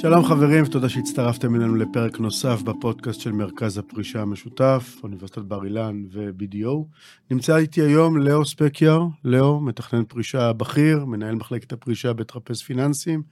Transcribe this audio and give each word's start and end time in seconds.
שלום 0.00 0.24
חברים, 0.24 0.64
תודה 0.66 0.88
שהצטרפתם 0.88 1.54
אלינו 1.54 1.74
לפרק 1.74 2.20
נוסף 2.20 2.62
בפודקאסט 2.62 3.20
של 3.20 3.32
מרכז 3.32 3.78
הפרישה 3.78 4.22
המשותף, 4.22 4.96
אוניברסיטת 5.02 5.42
בר 5.42 5.64
אילן 5.64 6.04
ו-BDO. 6.12 6.84
נמצא 7.30 7.56
איתי 7.56 7.80
היום 7.80 8.16
לאו 8.16 8.44
ספקיאר, 8.44 9.06
לאו, 9.24 9.60
מתכנן 9.60 10.04
פרישה 10.04 10.52
בכיר, 10.52 11.04
מנהל 11.04 11.34
מחלקת 11.34 11.72
הפרישה 11.72 12.12
בטרפז 12.12 12.62
פיננסים, 12.62 13.22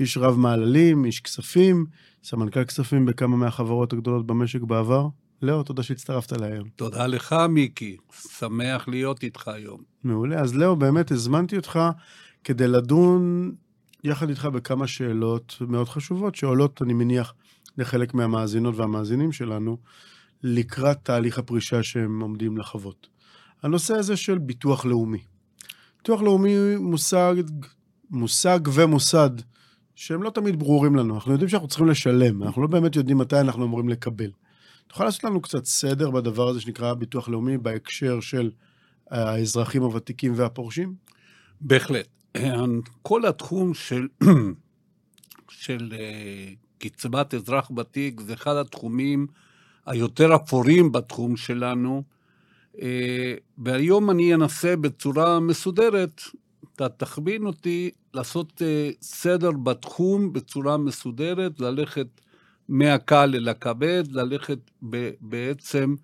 איש 0.00 0.16
רב 0.16 0.38
מעללים, 0.38 1.04
איש 1.04 1.20
כספים, 1.20 1.86
סמנכ"ל 2.24 2.64
כספים 2.64 3.06
בכמה 3.06 3.36
מהחברות 3.36 3.92
הגדולות 3.92 4.26
במשק 4.26 4.60
בעבר. 4.60 5.08
לאו, 5.42 5.62
תודה 5.62 5.82
שהצטרפת 5.82 6.32
אליי 6.32 6.52
היום. 6.52 6.68
תודה 6.76 7.06
לך, 7.06 7.36
מיקי. 7.48 7.96
שמח 8.38 8.88
להיות 8.88 9.22
איתך 9.22 9.48
היום. 9.48 9.80
מעולה. 10.04 10.40
אז 10.40 10.54
לאו, 10.54 10.76
באמת 10.76 11.10
הזמנתי 11.10 11.56
אותך 11.56 11.80
כדי 12.44 12.68
לדון 12.68 13.50
יחד 14.04 14.28
איתך 14.28 14.44
בכמה 14.44 14.86
שאלות 14.86 15.56
מאוד 15.60 15.88
חשובות, 15.88 16.34
שעולות, 16.34 16.82
אני 16.82 16.92
מניח, 16.92 17.34
לחלק 17.78 18.14
מהמאזינות 18.14 18.74
והמאזינים 18.76 19.32
שלנו, 19.32 19.76
לקראת 20.42 20.98
תהליך 21.02 21.38
הפרישה 21.38 21.82
שהם 21.82 22.20
עומדים 22.20 22.58
לחוות. 22.58 23.08
הנושא 23.62 23.94
הזה 23.94 24.16
של 24.16 24.38
ביטוח 24.38 24.84
לאומי. 24.84 25.18
ביטוח 25.98 26.22
לאומי 26.22 26.76
מושג, 26.76 27.34
מושג 28.10 28.60
ומוסד 28.74 29.30
שהם 29.94 30.22
לא 30.22 30.30
תמיד 30.30 30.58
ברורים 30.58 30.96
לנו. 30.96 31.14
אנחנו 31.14 31.32
יודעים 31.32 31.48
שאנחנו 31.48 31.68
צריכים 31.68 31.86
לשלם, 31.88 32.42
אנחנו 32.42 32.62
לא 32.62 32.68
באמת 32.68 32.96
יודעים 32.96 33.18
מתי 33.18 33.40
אנחנו 33.40 33.64
אמורים 33.64 33.88
לקבל. 33.88 34.30
תוכל 34.86 35.04
לעשות 35.04 35.24
לנו 35.24 35.40
קצת 35.40 35.64
סדר 35.64 36.10
בדבר 36.10 36.48
הזה 36.48 36.60
שנקרא 36.60 36.94
ביטוח 36.94 37.28
לאומי 37.28 37.58
בהקשר 37.58 38.20
של 38.20 38.50
האזרחים 39.10 39.82
הוותיקים 39.82 40.32
והפורשים? 40.36 40.94
בהחלט. 41.60 42.21
כל 43.02 43.26
התחום 43.26 43.74
של, 43.74 44.08
של 45.48 45.92
אה, 45.98 46.52
קצבת 46.78 47.34
אזרח 47.34 47.70
ותיק 47.76 48.20
זה 48.20 48.32
אחד 48.32 48.56
התחומים 48.56 49.26
היותר 49.86 50.34
אפורים 50.36 50.92
בתחום 50.92 51.36
שלנו, 51.36 52.02
אה, 52.82 53.34
והיום 53.58 54.10
אני 54.10 54.34
אנסה 54.34 54.76
בצורה 54.76 55.40
מסודרת, 55.40 56.22
אתה 56.74 56.88
תכווין 56.88 57.46
אותי 57.46 57.90
לעשות 58.14 58.62
אה, 58.62 58.90
סדר 59.02 59.50
בתחום 59.50 60.32
בצורה 60.32 60.76
מסודרת, 60.76 61.60
ללכת 61.60 62.06
מהקל 62.68 63.34
אל 63.34 63.48
הכבד, 63.48 64.04
ללכת 64.10 64.58
בעצם 65.20 65.94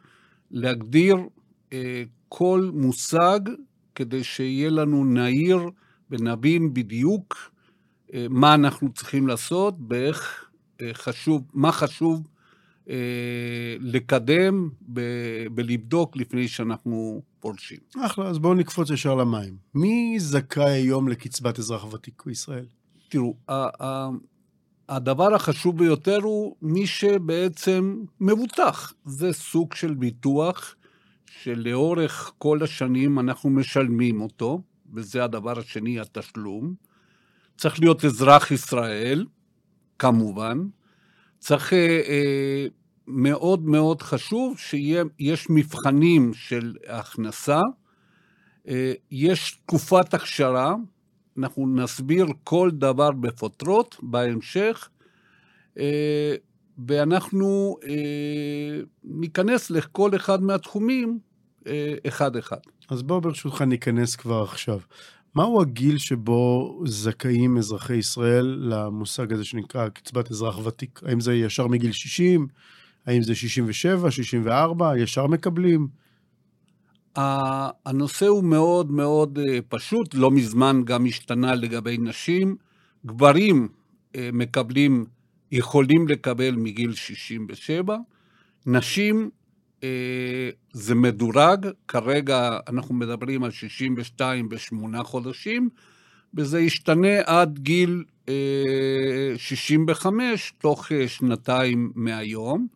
להגדיר 0.50 1.16
כל 2.28 2.70
מושג 2.74 3.40
כדי 3.94 4.24
שיהיה 4.24 4.70
לנו 4.70 5.04
נהיר 5.04 5.70
ונבין 6.10 6.74
בדיוק 6.74 7.50
אה, 8.14 8.26
מה 8.30 8.54
אנחנו 8.54 8.92
צריכים 8.92 9.26
לעשות 9.26 9.74
ואיך 9.90 10.50
אה, 10.80 10.90
חשוב, 10.94 11.42
מה 11.54 11.72
חשוב 11.72 12.28
אה, 12.88 12.94
לקדם 13.80 14.68
ולבדוק 15.56 16.16
לפני 16.16 16.48
שאנחנו 16.48 17.22
פולשים. 17.40 17.78
אחלה, 18.00 18.28
אז 18.28 18.38
בואו 18.38 18.54
נקפוץ 18.54 18.90
ישר 18.90 19.14
למים. 19.14 19.56
מי 19.74 20.16
זכאי 20.18 20.70
היום 20.70 21.08
לקצבת 21.08 21.58
אזרח 21.58 21.92
ותיק 21.92 22.22
בישראל? 22.26 22.66
תראו, 23.08 23.36
הדבר 24.88 25.34
החשוב 25.34 25.78
ביותר 25.78 26.18
הוא 26.22 26.56
מי 26.62 26.86
שבעצם 26.86 27.96
מבוטח. 28.20 28.92
זה 29.04 29.32
סוג 29.32 29.74
של 29.74 29.94
ביטוח 29.94 30.74
שלאורך 31.26 32.32
כל 32.38 32.62
השנים 32.62 33.18
אנחנו 33.18 33.50
משלמים 33.50 34.20
אותו. 34.20 34.62
וזה 34.94 35.24
הדבר 35.24 35.58
השני, 35.58 36.00
התשלום. 36.00 36.74
צריך 37.56 37.80
להיות 37.80 38.04
אזרח 38.04 38.50
ישראל, 38.50 39.26
כמובן. 39.98 40.58
צריך, 41.38 41.72
אה, 41.72 42.00
אה, 42.08 42.66
מאוד 43.06 43.64
מאוד 43.64 44.02
חשוב 44.02 44.58
שיש 44.58 45.46
מבחנים 45.50 46.34
של 46.34 46.76
הכנסה, 46.88 47.60
אה, 48.68 48.92
יש 49.10 49.60
תקופת 49.66 50.14
הכשרה, 50.14 50.74
אנחנו 51.38 51.66
נסביר 51.66 52.26
כל 52.44 52.70
דבר 52.72 53.10
בפוטרות 53.10 53.96
בהמשך, 54.02 54.88
אה, 55.78 56.34
ואנחנו 56.86 57.76
אה, 57.88 58.80
ניכנס 59.04 59.70
לכל 59.70 60.16
אחד 60.16 60.42
מהתחומים 60.42 61.18
אה, 61.66 61.94
אחד-אחד. 62.06 62.60
אז 62.88 63.02
בואו 63.02 63.20
ברשותך 63.20 63.62
ניכנס 63.62 64.16
כבר 64.16 64.42
עכשיו. 64.42 64.78
מהו 65.34 65.60
הגיל 65.60 65.98
שבו 65.98 66.80
זכאים 66.86 67.58
אזרחי 67.58 67.96
ישראל 67.96 68.46
למושג 68.60 69.32
הזה 69.32 69.44
שנקרא 69.44 69.88
קצבת 69.88 70.30
אזרח 70.30 70.66
ותיק? 70.66 71.00
האם 71.04 71.20
זה 71.20 71.34
ישר 71.34 71.66
מגיל 71.66 71.92
60? 71.92 72.46
האם 73.06 73.22
זה 73.22 73.34
67, 73.34 74.10
64? 74.10 74.98
ישר 74.98 75.26
מקבלים? 75.26 75.88
הנושא 77.16 78.26
הוא 78.26 78.44
מאוד 78.44 78.90
מאוד 78.90 79.38
אה, 79.38 79.58
פשוט, 79.68 80.14
לא 80.14 80.30
מזמן 80.30 80.80
גם 80.84 81.06
השתנה 81.06 81.54
לגבי 81.54 81.98
נשים. 81.98 82.56
גברים 83.06 83.68
אה, 84.16 84.30
מקבלים, 84.32 85.04
יכולים 85.52 86.08
לקבל 86.08 86.54
מגיל 86.56 86.92
67, 86.92 87.96
נשים 88.66 89.30
זה 90.72 90.94
מדורג, 90.94 91.66
כרגע 91.88 92.58
אנחנו 92.68 92.94
מדברים 92.94 93.44
על 93.44 93.50
62 93.50 94.48
ושמונה 94.50 95.02
חודשים, 95.02 95.68
וזה 96.34 96.60
ישתנה 96.60 97.20
עד 97.26 97.58
גיל 97.58 98.04
65, 99.36 100.52
אה, 100.52 100.60
תוך 100.60 100.92
אה, 100.92 101.08
שנתיים 101.08 101.92
מהיום. 101.94 102.66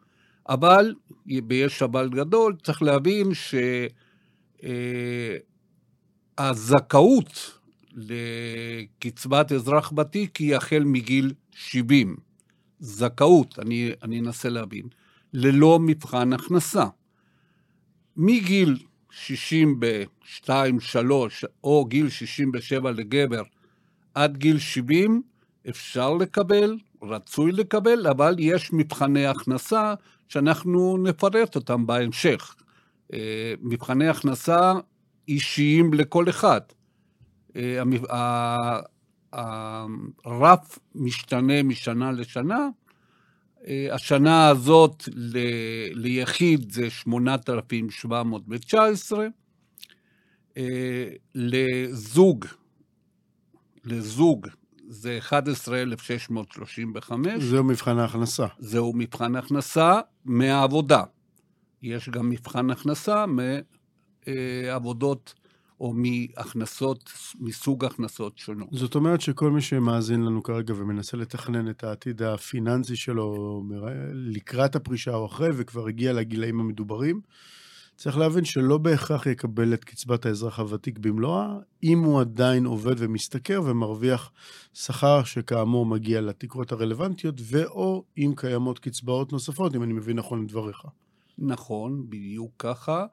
אבל, 0.49 0.95
ויש 1.49 1.83
אבל 1.83 2.09
גדול, 2.09 2.57
צריך 2.63 2.83
להבין 2.83 3.31
שהזכאות 6.39 7.59
לקצבת 7.95 9.53
אזרח 9.53 9.93
ותיק 9.97 10.37
היא 10.37 10.57
החל 10.57 10.83
מגיל 10.87 11.33
70. 11.55 12.17
זכאות, 12.81 13.59
אני, 13.59 13.91
אני 14.03 14.21
אנסה 14.21 14.49
להבין. 14.49 14.89
ללא 15.35 15.79
מבחן 15.79 16.33
הכנסה. 16.33 16.85
מגיל 18.17 18.79
62, 19.11 20.81
3 20.81 21.45
או 21.65 21.85
גיל 21.85 22.09
67 22.09 22.91
לגבר 22.91 23.43
עד 24.15 24.37
גיל 24.37 24.59
70 24.59 25.23
אפשר 25.69 26.15
לקבל, 26.15 26.79
רצוי 27.03 27.53
לקבל, 27.53 28.07
אבל 28.07 28.35
יש 28.39 28.73
מבחני 28.73 29.27
הכנסה 29.27 29.95
שאנחנו 30.29 30.97
נפרט 31.03 31.57
אותם 31.57 31.87
בהמשך. 31.87 32.55
אה, 33.13 33.55
מבחני 33.63 34.09
הכנסה 34.09 34.73
אישיים 35.29 35.95
לכל 35.95 36.29
אחד. 36.29 36.61
אה, 37.57 37.83
הרף 40.25 40.79
משתנה 40.95 41.63
משנה 41.63 42.13
לשנה, 42.13 42.69
השנה 43.93 44.49
הזאת 44.49 45.09
ל, 45.15 45.39
ליחיד 45.93 46.73
זה 46.73 46.91
8,719, 46.91 49.27
אה, 50.57 51.09
לזוג, 51.35 52.47
לזוג 53.85 54.47
זה 54.89 55.19
11,635. 55.19 57.43
זהו 57.43 57.65
מבחן 57.65 57.99
ההכנסה. 57.99 58.47
זהו 58.59 58.93
מבחן 58.95 59.37
הכנסה 59.37 60.01
מהעבודה. 60.25 61.03
יש 61.83 62.09
גם 62.09 62.31
מבחן 62.31 62.71
הכנסה 62.71 63.25
מעבודות 64.27 65.35
או 65.83 65.93
מהכנסות, 65.93 67.13
מסוג 67.41 67.85
הכנסות 67.85 68.39
שונות. 68.39 68.69
זאת 68.73 68.95
אומרת 68.95 69.21
שכל 69.21 69.51
מי 69.51 69.61
שמאזין 69.61 70.25
לנו 70.25 70.43
כרגע 70.43 70.75
ומנסה 70.77 71.17
לתכנן 71.17 71.71
את 71.71 71.85
העתיד 71.85 72.23
הפיננסי 72.23 72.97
שלו 72.97 73.63
לקראת 74.13 74.77
הפרישה 74.77 75.15
או 75.15 75.27
אחרי, 75.27 75.49
וכבר 75.57 75.87
הגיע 75.87 76.13
לגילאים 76.13 76.61
המדוברים, 76.61 77.21
צריך 77.97 78.19
להבין 78.19 78.45
שלא 78.45 78.79
בהכרח 78.79 79.27
יקבל 79.27 79.75
את 79.75 79.85
קצבת 79.85 80.27
האזרח 80.27 80.59
הוותיק 80.59 80.99
במלואה, 80.99 81.57
אם 81.83 81.99
הוא 81.99 82.21
עדיין 82.21 82.65
עובד 82.65 82.95
ומשתכר 82.99 83.61
ומרוויח 83.65 84.33
שכר 84.75 85.25
שכאמור 85.25 85.87
מגיע 85.87 86.21
לתקרות 86.21 86.73
הרלוונטיות, 86.73 87.35
ואו 87.45 88.05
אם 88.19 88.33
קיימות 88.37 88.79
קצבאות 88.79 89.33
נוספות, 89.33 89.75
אם 89.75 89.83
אני 89.83 89.93
מבין 89.93 90.17
נכון 90.17 90.45
את 90.45 90.49
דבריך. 90.49 90.83
נכון, 91.39 92.05
בדיוק 92.09 92.53
ככה. 92.59 93.07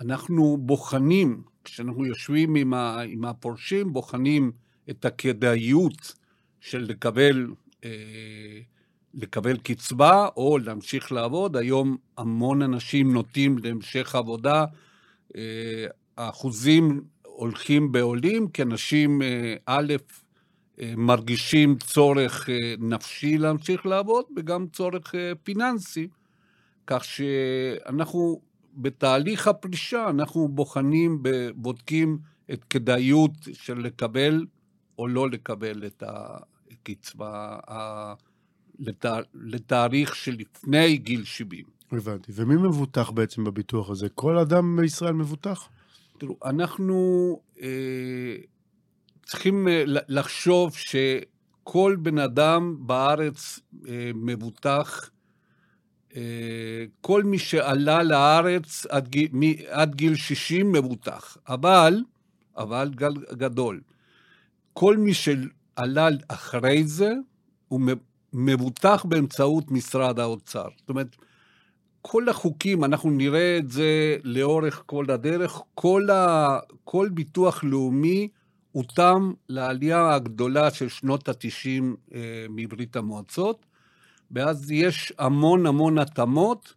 אנחנו 0.00 0.56
בוחנים 0.60 1.42
כשאנחנו 1.64 2.06
יושבים 2.06 2.54
עם, 2.54 2.74
ה, 2.74 3.00
עם 3.00 3.24
הפורשים, 3.24 3.92
בוחנים 3.92 4.52
את 4.90 5.04
הכדאיות 5.04 6.14
של 6.60 6.78
לקבל, 6.88 7.46
אה, 7.84 8.60
לקבל 9.14 9.56
קצבה 9.56 10.28
או 10.36 10.58
להמשיך 10.58 11.12
לעבוד. 11.12 11.56
היום 11.56 11.96
המון 12.18 12.62
אנשים 12.62 13.12
נוטים 13.12 13.58
להמשך 13.58 14.14
עבודה. 14.14 14.64
אה, 15.36 15.86
האחוזים 16.16 17.04
הולכים 17.22 17.92
בעולים, 17.92 18.48
כי 18.48 18.62
אנשים, 18.62 19.22
אה, 19.22 19.54
א', 19.66 19.94
מרגישים 20.96 21.76
צורך 21.78 22.48
נפשי 22.78 23.38
להמשיך 23.38 23.86
לעבוד 23.86 24.24
וגם 24.36 24.66
צורך 24.66 25.14
פיננסי. 25.42 26.08
כך 26.86 27.04
שאנחנו 27.04 28.40
בתהליך 28.74 29.48
הפרישה, 29.48 30.10
אנחנו 30.10 30.48
בוחנים, 30.48 31.22
בודקים 31.54 32.18
את 32.52 32.64
כדאיות 32.64 33.32
של 33.52 33.78
לקבל 33.78 34.46
או 34.98 35.08
לא 35.08 35.30
לקבל 35.30 35.86
את 35.86 36.02
הקצבה 36.06 37.58
לתאריך 39.34 40.16
שלפני 40.16 40.96
גיל 40.96 41.24
70. 41.24 41.64
הבנתי. 41.92 42.32
ומי 42.34 42.54
מבוטח 42.56 43.10
בעצם 43.10 43.44
בביטוח 43.44 43.90
הזה? 43.90 44.08
כל 44.08 44.38
אדם 44.38 44.76
בישראל 44.76 45.12
מבוטח? 45.12 45.68
תראו, 46.18 46.36
אנחנו 46.44 47.40
אה, 47.62 48.36
צריכים 49.24 49.68
אה, 49.68 49.82
לחשוב 49.86 50.76
שכל 50.76 51.96
בן 52.02 52.18
אדם 52.18 52.76
בארץ 52.78 53.60
אה, 53.88 54.10
מבוטח, 54.14 55.10
כל 57.00 57.22
מי 57.24 57.38
שעלה 57.38 58.02
לארץ 58.02 58.86
עד 58.86 59.08
גיל, 59.08 59.28
עד 59.68 59.94
גיל 59.94 60.14
60 60.14 60.72
מבוטח. 60.72 61.36
אבל, 61.48 62.02
אבל 62.56 62.90
גדול, 63.32 63.80
כל 64.72 64.96
מי 64.96 65.14
שעלה 65.14 66.08
אחרי 66.28 66.84
זה, 66.84 67.12
הוא 67.68 67.80
מבוטח 68.32 69.04
באמצעות 69.08 69.70
משרד 69.70 70.18
האוצר. 70.18 70.68
זאת 70.78 70.88
אומרת, 70.88 71.16
כל 72.02 72.28
החוקים, 72.28 72.84
אנחנו 72.84 73.10
נראה 73.10 73.58
את 73.58 73.70
זה 73.70 74.16
לאורך 74.24 74.82
כל 74.86 75.04
הדרך, 75.08 75.60
כל, 75.74 76.10
ה, 76.10 76.58
כל 76.84 77.08
ביטוח 77.14 77.64
לאומי 77.64 78.28
הותאם 78.72 79.32
לעלייה 79.48 80.14
הגדולה 80.14 80.70
של 80.70 80.88
שנות 80.88 81.28
ה-90 81.28 81.82
אה, 82.14 82.46
מברית 82.50 82.96
המועצות, 82.96 83.66
ואז 84.32 84.70
יש 84.70 85.12
המון 85.18 85.66
המון 85.66 85.98
התאמות. 85.98 86.74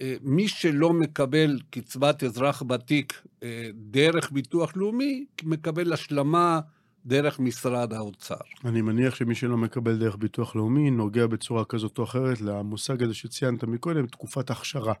אה, 0.00 0.14
מי 0.22 0.48
שלא 0.48 0.92
מקבל 0.92 1.58
קצבת 1.70 2.22
אזרח 2.22 2.62
ותיק 2.72 3.22
אה, 3.42 3.68
דרך 3.74 4.32
ביטוח 4.32 4.76
לאומי, 4.76 5.24
מקבל 5.44 5.92
השלמה 5.92 6.60
דרך 7.06 7.40
משרד 7.40 7.92
האוצר. 7.92 8.34
אני 8.64 8.82
מניח 8.82 9.14
שמי 9.14 9.34
שלא 9.34 9.56
מקבל 9.56 9.98
דרך 9.98 10.16
ביטוח 10.16 10.56
לאומי 10.56 10.90
נוגע 10.90 11.26
בצורה 11.26 11.64
כזאת 11.64 11.98
או 11.98 12.04
אחרת 12.04 12.40
למושג 12.40 13.02
הזה 13.02 13.14
שציינת 13.14 13.64
מקודם, 13.64 14.06
תקופת 14.06 14.50
הכשרה. 14.50 14.94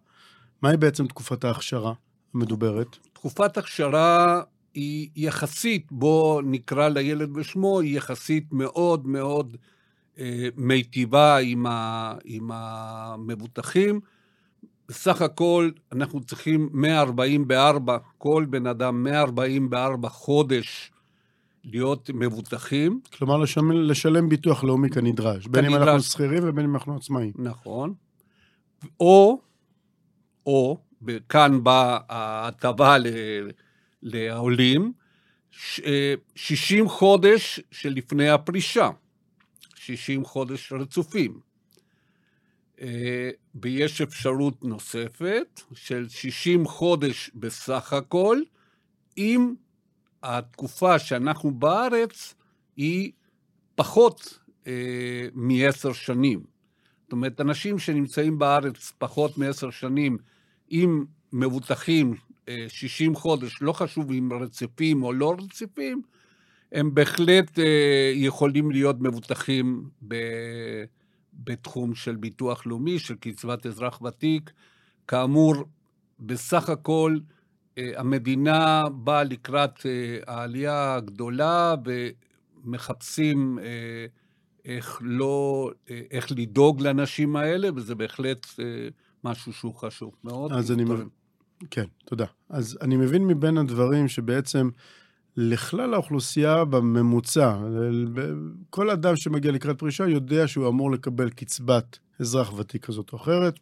מהי 0.62 0.76
בעצם 0.76 1.06
תקופת 1.06 1.44
ההכשרה 1.44 1.92
המדוברת? 2.34 2.96
תקופת 3.12 3.58
הכשרה 3.58 4.42
היא 4.74 5.08
יחסית, 5.16 5.92
בוא 5.92 6.42
נקרא 6.42 6.88
לילד 6.88 7.32
בשמו, 7.32 7.80
היא 7.80 7.96
יחסית 7.96 8.52
מאוד 8.52 9.06
מאוד 9.06 9.56
מיטיבה 10.56 11.38
עם, 11.38 11.66
ה, 11.66 12.14
עם 12.24 12.50
המבוטחים. 12.52 14.00
בסך 14.88 15.22
הכל 15.22 15.70
אנחנו 15.92 16.20
צריכים 16.20 16.68
144, 16.72 17.98
כל 18.18 18.46
בן 18.50 18.66
אדם 18.66 19.02
144 19.02 20.08
חודש 20.08 20.90
להיות 21.64 22.10
מבוטחים. 22.14 23.00
כלומר, 23.18 23.36
לשלם, 23.36 23.72
לשלם 23.72 24.28
ביטוח 24.28 24.64
לאומי 24.64 24.90
כנדרש, 24.90 25.46
בין 25.46 25.64
אם 25.64 25.74
אנחנו 25.74 26.00
שכירים 26.00 26.48
ובין 26.48 26.64
אם 26.64 26.74
אנחנו 26.74 26.96
עצמאים. 26.96 27.32
נכון. 27.36 27.94
או, 29.00 29.40
או, 30.46 30.78
כאן 31.28 31.64
באה 31.64 31.98
ההטבה 32.08 32.96
לעולים, 34.02 34.92
60 35.50 36.88
חודש 36.88 37.60
שלפני 37.70 38.30
הפרישה, 38.30 38.90
60 39.86 40.24
חודש 40.24 40.72
רצופים. 40.72 41.40
אה, 42.80 43.30
ויש 43.62 44.00
אפשרות 44.00 44.64
נוספת 44.64 45.60
של 45.74 46.08
60 46.08 46.66
חודש 46.66 47.30
בסך 47.34 47.92
הכל, 47.92 48.38
עם 49.16 49.54
התקופה 50.22 50.98
שאנחנו 50.98 51.50
בארץ 51.50 52.34
היא 52.76 53.12
פחות 53.74 54.38
אה, 54.66 55.26
מעשר 55.34 55.92
שנים. 55.92 56.44
זאת 57.02 57.12
אומרת, 57.12 57.40
אנשים 57.40 57.78
שנמצאים 57.78 58.38
בארץ 58.38 58.92
פחות 58.98 59.38
מעשר 59.38 59.70
שנים, 59.70 60.18
אם 60.70 61.04
מבוטחים 61.32 62.14
אה, 62.48 62.66
60 62.68 63.14
חודש, 63.14 63.62
לא 63.62 63.72
חשוב 63.72 64.10
אם 64.10 64.28
רציפים 64.40 65.02
או 65.02 65.12
לא 65.12 65.36
רציפים, 65.38 66.02
הם 66.72 66.94
בהחלט 66.94 67.58
אה, 67.58 68.12
יכולים 68.14 68.70
להיות 68.70 69.00
מבוטחים 69.00 69.88
ב, 70.08 70.14
בתחום 71.32 71.94
של 71.94 72.16
ביטוח 72.16 72.66
לאומי, 72.66 72.98
של 72.98 73.14
קצבת 73.14 73.66
אזרח 73.66 74.02
ותיק. 74.02 74.52
כאמור, 75.08 75.54
בסך 76.20 76.68
הכל, 76.68 77.18
אה, 77.78 77.90
המדינה 77.96 78.82
באה 78.94 79.24
לקראת 79.24 79.86
אה, 79.86 80.18
העלייה 80.26 80.94
הגדולה 80.94 81.74
ומחפשים 82.64 83.58
איך 84.64 84.98
לא, 85.02 85.70
איך 86.10 86.32
לדאוג 86.32 86.80
לאנשים 86.80 87.36
האלה, 87.36 87.68
וזה 87.76 87.94
בהחלט 87.94 88.46
משהו 89.24 89.52
שהוא 89.52 89.74
חשוב 89.74 90.14
מאוד. 90.24 90.52
אז 90.52 90.72
אני 90.72 90.84
מבין. 90.84 91.08
כן, 91.70 91.84
תודה. 92.04 92.24
אז 92.48 92.78
אני 92.80 92.96
מבין 92.96 93.26
מבין 93.26 93.58
הדברים 93.58 94.08
שבעצם 94.08 94.68
לכלל 95.36 95.94
האוכלוסייה 95.94 96.64
בממוצע, 96.64 97.56
כל 98.70 98.90
אדם 98.90 99.16
שמגיע 99.16 99.52
לקראת 99.52 99.78
פרישה 99.78 100.08
יודע 100.08 100.48
שהוא 100.48 100.68
אמור 100.68 100.90
לקבל 100.90 101.30
קצבת 101.30 101.98
אזרח 102.20 102.58
ותיק 102.58 102.84
כזאת 102.84 103.12
או 103.12 103.18
אחרת. 103.18 103.58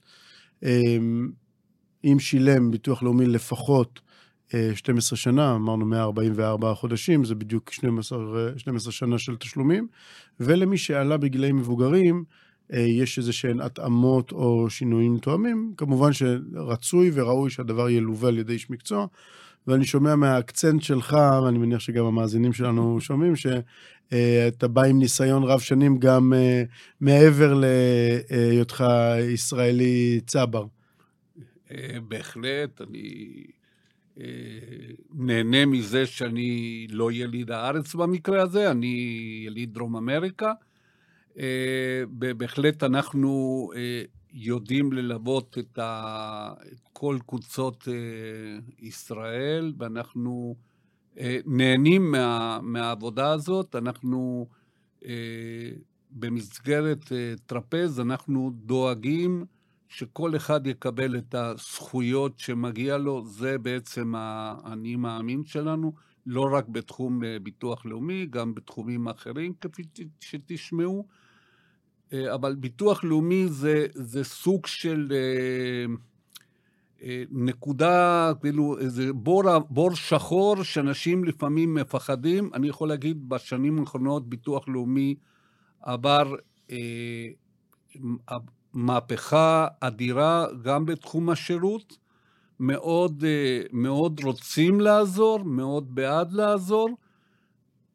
אם 2.04 2.16
שילם 2.18 2.70
ביטוח 2.70 3.02
לאומי 3.02 3.26
לפחות 3.26 4.00
12 4.74 5.16
אה, 5.16 5.20
שנה, 5.20 5.54
אמרנו 5.54 5.86
144 5.86 6.74
חודשים, 6.74 7.24
זה 7.24 7.34
בדיוק 7.34 7.72
12, 7.72 8.18
12 8.56 8.90
אה, 8.90 8.92
שנה 8.92 9.18
של 9.18 9.36
תשלומים, 9.36 9.86
ולמי 10.40 10.78
שעלה 10.78 11.16
בגילאים 11.16 11.56
מבוגרים, 11.56 12.24
אה, 12.72 12.80
יש 12.80 13.18
איזה 13.18 13.32
שהן 13.32 13.60
התאמות 13.60 14.32
או 14.32 14.70
שינויים 14.70 15.18
תואמים. 15.18 15.74
כמובן 15.76 16.12
שרצוי 16.12 17.10
וראוי 17.14 17.50
שהדבר 17.50 17.90
ילווה 17.90 18.28
על 18.28 18.38
ידי 18.38 18.52
איש 18.52 18.70
מקצוע, 18.70 19.06
ואני 19.66 19.84
שומע 19.84 20.16
מהאקצנט 20.16 20.82
שלך, 20.82 21.16
ואני 21.44 21.58
מניח 21.58 21.80
שגם 21.80 22.04
המאזינים 22.04 22.52
שלנו 22.52 23.00
שומעים, 23.00 23.36
שאתה 23.36 24.68
בא 24.68 24.82
עם 24.82 24.98
ניסיון 24.98 25.42
רב 25.42 25.60
שנים 25.60 25.98
גם 25.98 26.32
מעבר 27.00 27.60
להיותך 28.30 28.84
ישראלי 29.20 30.20
צבר. 30.26 30.64
בהחלט, 32.08 32.80
אני 32.80 33.44
אה, 34.20 34.24
נהנה 35.14 35.66
מזה 35.66 36.06
שאני 36.06 36.86
לא 36.90 37.12
יליד 37.12 37.50
הארץ 37.50 37.94
במקרה 37.94 38.42
הזה, 38.42 38.70
אני 38.70 38.96
יליד 39.46 39.74
דרום 39.74 39.96
אמריקה. 39.96 40.52
אה, 41.38 42.02
בהחלט 42.36 42.82
אנחנו 42.82 43.70
אה, 43.76 44.02
יודעים 44.32 44.92
ללוות 44.92 45.58
את, 45.58 45.78
ה... 45.78 46.54
את 46.72 46.88
כל 46.92 47.18
קבוצות 47.26 47.88
ישראל, 48.78 49.72
ואנחנו 49.78 50.56
נהנים 51.46 52.10
מה... 52.10 52.58
מהעבודה 52.62 53.32
הזאת. 53.32 53.76
אנחנו 53.76 54.46
במסגרת 56.10 57.12
טרפז, 57.46 58.00
אנחנו 58.00 58.50
דואגים 58.54 59.44
שכל 59.92 60.36
אחד 60.36 60.66
יקבל 60.66 61.16
את 61.16 61.34
הזכויות 61.34 62.38
שמגיע 62.38 62.98
לו, 62.98 63.24
זה 63.26 63.58
בעצם 63.58 64.14
האני 64.16 64.96
מאמין 64.96 65.44
שלנו, 65.44 65.92
לא 66.26 66.48
רק 66.52 66.68
בתחום 66.68 67.24
אה, 67.24 67.38
ביטוח 67.42 67.86
לאומי, 67.86 68.26
גם 68.26 68.54
בתחומים 68.54 69.08
אחרים, 69.08 69.52
כפי 69.60 69.82
שתשמעו. 70.20 71.06
אה, 72.12 72.34
אבל 72.34 72.54
ביטוח 72.54 73.04
לאומי 73.04 73.48
זה, 73.48 73.86
זה 73.94 74.24
סוג 74.24 74.66
של 74.66 75.12
אה, 77.02 77.22
נקודה, 77.30 78.32
כאילו 78.40 78.78
איזה 78.78 79.12
בור, 79.12 79.58
בור 79.70 79.94
שחור 79.94 80.62
שאנשים 80.62 81.24
לפעמים 81.24 81.74
מפחדים. 81.74 82.50
אני 82.54 82.68
יכול 82.68 82.88
להגיד, 82.88 83.28
בשנים 83.28 83.78
האחרונות 83.78 84.28
ביטוח 84.28 84.68
לאומי 84.68 85.14
עבר 85.80 86.34
מהפכה 88.74 89.66
אדירה 89.80 90.46
גם 90.62 90.86
בתחום 90.86 91.30
השירות. 91.30 92.02
מאוד, 92.62 93.24
אה, 93.26 93.62
מאוד 93.72 94.20
רוצים 94.24 94.80
לעזור, 94.80 95.44
מאוד 95.44 95.94
בעד 95.94 96.32
לעזור. 96.32 96.88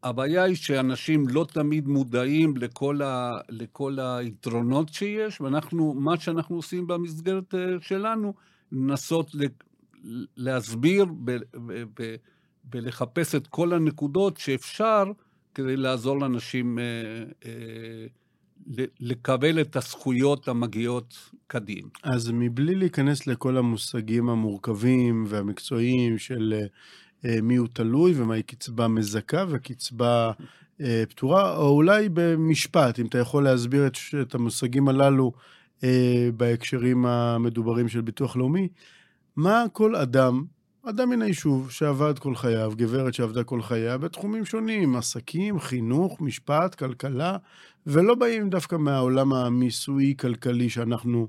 הבעיה 0.08 0.44
היא 0.44 0.56
שאנשים 0.56 1.28
לא 1.28 1.46
תמיד 1.54 1.88
מודעים 1.88 2.58
לכל, 2.58 3.02
ה, 3.02 3.38
לכל 3.50 3.98
היתרונות 4.00 4.94
שיש, 4.94 5.42
ואנחנו, 5.42 5.94
מה 5.94 6.20
שאנחנו 6.20 6.56
עושים 6.56 6.88
במסגרת 6.88 7.56
אה, 7.56 7.60
שלנו, 7.82 8.34
לנסות 8.72 9.32
להסביר 10.38 11.06
ולחפש 12.74 13.36
את 13.36 13.48
כל 13.48 13.74
הנקודות 13.74 14.38
שאפשר 14.38 15.04
כדי 15.56 15.78
לעזור 15.78 16.20
לאנשים 16.20 16.80
לקבל 19.00 19.62
את 19.62 19.76
הזכויות 19.76 20.48
המגיעות 20.48 21.32
כדין. 21.50 21.88
אז 22.04 22.32
מבלי 22.34 22.76
להיכנס 22.76 23.28
לכל 23.28 23.58
המושגים 23.58 24.30
המורכבים 24.30 25.26
והמקצועיים 25.28 26.18
של 26.18 26.54
מי 27.24 27.56
הוא 27.56 27.68
תלוי 27.74 28.14
ומהי 28.16 28.44
קצבה 28.44 28.88
מזכה 28.88 29.46
וקצבה 29.50 30.32
פתורה, 31.10 31.58
או 31.58 31.70
אולי 31.70 32.10
במשפט, 32.14 33.00
אם 33.00 33.06
אתה 33.06 33.18
יכול 33.18 33.44
להסביר 33.44 33.88
את, 33.88 33.98
את 34.22 34.36
המושגים 34.36 34.88
הללו 34.88 35.32
בהקשרים 36.38 37.06
המדוברים 37.06 37.88
של 37.88 38.02
ביטוח 38.02 38.36
לאומי, 38.36 38.68
מה 39.36 39.66
כל 39.74 39.96
אדם 39.96 40.44
אדם 40.90 41.10
מן 41.10 41.22
היישוב 41.22 41.72
שעבד 41.72 42.20
כל 42.20 42.36
חייו, 42.36 42.74
גברת 42.76 43.14
שעבדה 43.14 43.44
כל 43.44 43.62
חייה 43.62 43.98
בתחומים 43.98 44.46
שונים, 44.46 44.96
עסקים, 44.96 45.60
חינוך, 45.60 46.22
משפט, 46.22 46.76
כלכלה, 46.76 47.38
ולא 47.88 48.16
באים 48.16 48.50
דווקא 48.50 48.76
מהעולם 48.76 49.34
המיסויי-כלכלי 49.34 50.70
שאנחנו 50.70 51.28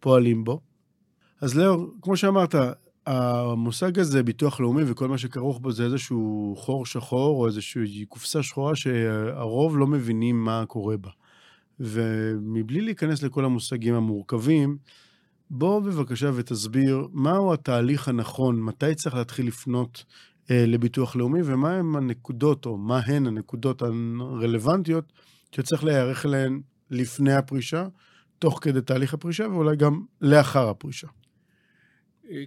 פועלים 0.00 0.44
בו. 0.44 0.60
אז 1.40 1.58
לאור, 1.58 1.94
כמו 2.02 2.16
שאמרת, 2.16 2.54
המושג 3.08 3.98
הזה, 3.98 4.22
ביטוח 4.22 4.60
לאומי 4.60 4.82
וכל 4.86 5.08
מה 5.08 5.18
שכרוך 5.18 5.58
בו 5.58 5.72
זה 5.72 5.84
איזשהו 5.84 6.54
חור 6.58 6.86
שחור 6.86 7.40
או 7.40 7.46
איזושהי 7.46 8.04
קופסה 8.08 8.42
שחורה 8.42 8.76
שהרוב 8.76 9.78
לא 9.78 9.86
מבינים 9.86 10.44
מה 10.44 10.64
קורה 10.66 10.96
בה. 10.96 11.10
ומבלי 11.80 12.80
להיכנס 12.80 13.22
לכל 13.22 13.44
המושגים 13.44 13.94
המורכבים, 13.94 14.76
בוא 15.50 15.80
בבקשה 15.80 16.30
ותסביר 16.34 17.08
מהו 17.12 17.52
התהליך 17.52 18.08
הנכון, 18.08 18.62
מתי 18.62 18.94
צריך 18.94 19.14
להתחיל 19.14 19.46
לפנות 19.46 20.04
אה, 20.50 20.64
לביטוח 20.66 21.16
לאומי, 21.16 21.40
ומהם 21.44 21.96
הנקודות, 21.96 22.66
או 22.66 22.76
מה 22.76 23.00
הן 23.06 23.26
הנקודות 23.26 23.82
הרלוונטיות 23.82 25.12
שצריך 25.52 25.84
להיערך 25.84 26.26
אליהן 26.26 26.60
לפני 26.90 27.32
הפרישה, 27.32 27.86
תוך 28.38 28.58
כדי 28.62 28.80
תהליך 28.80 29.14
הפרישה, 29.14 29.46
ואולי 29.50 29.76
גם 29.76 30.02
לאחר 30.20 30.68
הפרישה. 30.68 31.08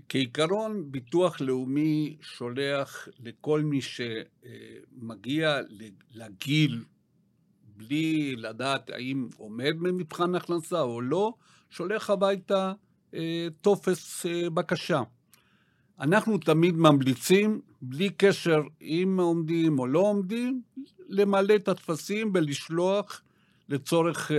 כעיקרון, 0.10 0.92
ביטוח 0.92 1.42
לאומי 1.42 2.18
שולח 2.22 3.08
לכל 3.20 3.62
מי 3.62 3.80
שמגיע 3.82 5.60
לגיל 6.14 6.84
בלי 7.78 8.36
לדעת 8.36 8.90
האם 8.90 9.28
עומד 9.38 9.74
במבחן 9.80 10.36
הכנסה 10.36 10.82
או 10.82 11.02
לא, 11.02 11.34
שולח 11.70 12.10
הביתה 12.10 12.74
אה, 13.14 13.48
טופס 13.62 14.26
אה, 14.26 14.50
בקשה. 14.50 15.02
אנחנו 16.00 16.38
תמיד 16.38 16.76
ממליצים, 16.76 17.62
בלי 17.82 18.10
קשר 18.10 18.62
אם 18.82 19.18
עומדים 19.22 19.80
או 19.80 19.88
לא 19.88 20.00
עומדים, 20.00 20.62
למלא 21.10 21.56
את 21.56 21.68
הטפסים 21.68 22.32
ולשלוח 22.34 23.22
לצורך 23.70 24.32
אה, 24.32 24.38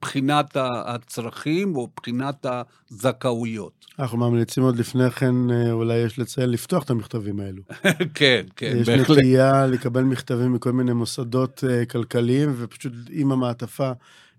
בחינת 0.00 0.56
הצרכים 0.60 1.76
או 1.76 1.88
בחינת 1.96 2.46
הזכאויות. 2.90 3.86
אנחנו 3.98 4.18
ממליצים 4.18 4.62
עוד 4.62 4.76
לפני 4.76 5.10
כן, 5.10 5.50
אה, 5.50 5.72
אולי 5.72 5.96
יש 5.98 6.18
לציין, 6.18 6.50
לפתוח 6.50 6.82
את 6.82 6.90
המכתבים 6.90 7.40
האלו. 7.40 7.62
כן, 8.14 8.46
כן, 8.56 8.76
יש 8.80 8.88
בהחלט. 8.88 9.10
יש 9.10 9.16
נטייה 9.16 9.66
לקבל 9.66 10.02
מכתבים 10.02 10.52
מכל 10.52 10.72
מיני 10.72 10.92
מוסדות 10.92 11.64
כלכליים, 11.90 12.54
ופשוט 12.56 12.92
עם 13.10 13.32
המעטפה 13.32 13.92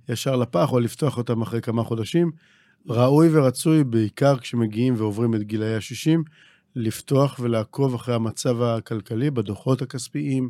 ישר 0.09 0.35
לפח, 0.35 0.71
או 0.71 0.79
לפתוח 0.79 1.17
אותם 1.17 1.41
אחרי 1.41 1.61
כמה 1.61 1.83
חודשים. 1.83 2.31
ראוי 2.87 3.29
ורצוי, 3.31 3.83
בעיקר 3.83 4.37
כשמגיעים 4.37 4.93
ועוברים 4.97 5.35
את 5.35 5.43
גילאי 5.43 5.75
ה-60, 5.75 6.19
לפתוח 6.75 7.39
ולעקוב 7.39 7.95
אחרי 7.95 8.15
המצב 8.15 8.61
הכלכלי 8.61 9.31
בדוחות 9.31 9.81
הכספיים, 9.81 10.43
אה, 10.43 10.49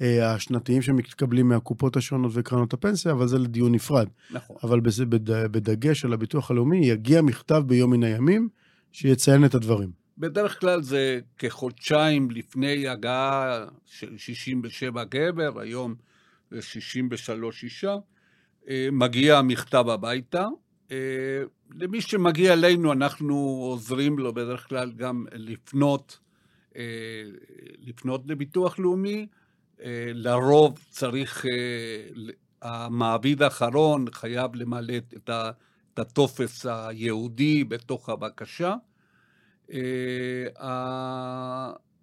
השנתיים 0.00 0.82
שמתקבלים 0.82 1.48
מהקופות 1.48 1.96
השונות 1.96 2.32
וקרנות 2.34 2.72
הפנסיה, 2.72 3.12
אבל 3.12 3.28
זה 3.28 3.38
לדיון 3.38 3.74
נפרד. 3.74 4.08
נכון. 4.30 4.56
אבל 4.62 4.80
בדגש 5.50 6.04
על 6.04 6.12
הביטוח 6.12 6.50
הלאומי, 6.50 6.86
יגיע 6.86 7.22
מכתב 7.22 7.62
ביום 7.66 7.90
מן 7.90 8.02
הימים 8.02 8.48
שיציין 8.92 9.44
את 9.44 9.54
הדברים. 9.54 9.90
בדרך 10.18 10.60
כלל 10.60 10.82
זה 10.82 11.20
כחודשיים 11.38 12.30
לפני 12.30 12.88
הגעה 12.88 13.64
של 13.86 14.16
67 14.16 15.04
גבר, 15.04 15.60
היום 15.60 15.94
זה 16.50 16.62
63 16.62 17.64
אישה. 17.64 17.96
אה, 18.68 18.88
מגיע 18.92 19.38
המכתב 19.38 19.84
הביתה. 19.88 20.46
אה, 20.90 20.96
למי 21.74 22.00
שמגיע 22.00 22.52
אלינו, 22.52 22.92
אנחנו 22.92 23.34
עוזרים 23.70 24.18
לו 24.18 24.34
בדרך 24.34 24.68
כלל 24.68 24.92
גם 24.92 25.26
לפנות, 25.32 26.18
אה, 26.76 26.82
לפנות 27.80 28.22
לביטוח 28.26 28.78
לאומי. 28.78 29.26
לרוב 30.14 30.78
צריך, 30.90 31.44
המעביד 32.62 33.42
האחרון 33.42 34.04
חייב 34.12 34.54
למלא 34.54 34.94
את 35.16 35.98
הטופס 35.98 36.66
הייעודי 36.66 37.64
בתוך 37.64 38.08
הבקשה. 38.08 38.74